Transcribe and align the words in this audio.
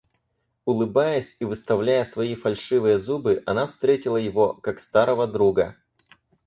Улыбаясь 0.65 1.35
и 1.39 1.45
выставляя 1.45 2.03
свои 2.05 2.33
фальшивые 2.33 2.97
зубы, 2.97 3.43
она 3.45 3.67
встретила 3.67 4.17
его, 4.17 4.55
как 4.55 4.79
старого 4.79 5.27
друга. 5.27 5.77